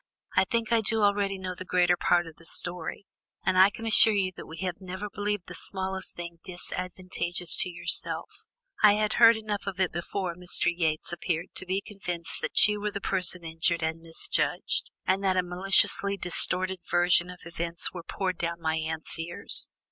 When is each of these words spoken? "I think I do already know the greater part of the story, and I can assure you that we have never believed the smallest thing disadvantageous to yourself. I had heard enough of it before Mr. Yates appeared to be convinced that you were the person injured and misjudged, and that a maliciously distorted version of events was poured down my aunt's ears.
"I 0.35 0.45
think 0.45 0.71
I 0.73 0.81
do 0.81 1.03
already 1.03 1.37
know 1.37 1.53
the 1.53 1.63
greater 1.63 1.95
part 1.95 2.25
of 2.25 2.37
the 2.37 2.45
story, 2.47 3.05
and 3.45 3.55
I 3.55 3.69
can 3.69 3.85
assure 3.85 4.13
you 4.15 4.31
that 4.35 4.47
we 4.47 4.57
have 4.61 4.81
never 4.81 5.11
believed 5.11 5.45
the 5.45 5.53
smallest 5.53 6.15
thing 6.15 6.39
disadvantageous 6.43 7.55
to 7.57 7.69
yourself. 7.69 8.47
I 8.81 8.93
had 8.93 9.13
heard 9.21 9.37
enough 9.37 9.67
of 9.67 9.79
it 9.79 9.91
before 9.91 10.33
Mr. 10.33 10.73
Yates 10.75 11.13
appeared 11.13 11.53
to 11.53 11.67
be 11.67 11.83
convinced 11.85 12.41
that 12.41 12.67
you 12.67 12.81
were 12.81 12.89
the 12.89 12.99
person 12.99 13.43
injured 13.43 13.83
and 13.83 14.01
misjudged, 14.01 14.89
and 15.05 15.23
that 15.23 15.37
a 15.37 15.43
maliciously 15.43 16.17
distorted 16.17 16.79
version 16.89 17.29
of 17.29 17.45
events 17.45 17.93
was 17.93 18.03
poured 18.07 18.39
down 18.39 18.59
my 18.59 18.77
aunt's 18.77 19.19
ears. 19.19 19.69